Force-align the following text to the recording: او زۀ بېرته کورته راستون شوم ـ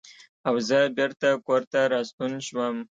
او 0.47 0.55
زۀ 0.67 0.79
بېرته 0.97 1.27
کورته 1.45 1.79
راستون 1.93 2.31
شوم 2.47 2.75
ـ 2.81 2.87